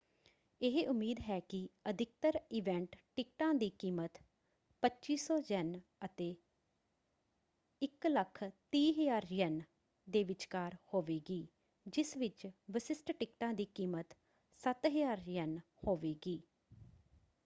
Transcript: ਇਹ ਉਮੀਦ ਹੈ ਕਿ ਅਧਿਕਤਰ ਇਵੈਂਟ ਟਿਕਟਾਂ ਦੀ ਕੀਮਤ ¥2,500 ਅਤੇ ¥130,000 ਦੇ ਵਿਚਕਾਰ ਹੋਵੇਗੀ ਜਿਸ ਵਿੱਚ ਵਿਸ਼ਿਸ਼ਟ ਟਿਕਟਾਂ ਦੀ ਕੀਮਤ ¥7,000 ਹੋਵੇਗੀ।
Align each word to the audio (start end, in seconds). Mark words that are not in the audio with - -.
ਇਹ 0.61 0.87
ਉਮੀਦ 0.87 1.19
ਹੈ 1.19 1.39
ਕਿ 1.39 1.57
ਅਧਿਕਤਰ 1.89 2.39
ਇਵੈਂਟ 2.51 2.95
ਟਿਕਟਾਂ 3.17 3.53
ਦੀ 3.53 3.69
ਕੀਮਤ 3.79 4.17
¥2,500 4.83 5.75
ਅਤੇ 6.05 6.29
¥130,000 7.81 9.61
ਦੇ 10.07 10.23
ਵਿਚਕਾਰ 10.23 10.77
ਹੋਵੇਗੀ 10.93 11.39
ਜਿਸ 11.85 12.15
ਵਿੱਚ 12.17 12.47
ਵਿਸ਼ਿਸ਼ਟ 12.71 13.11
ਟਿਕਟਾਂ 13.11 13.53
ਦੀ 13.53 13.65
ਕੀਮਤ 13.75 14.15
¥7,000 14.63 15.57
ਹੋਵੇਗੀ। 15.87 16.41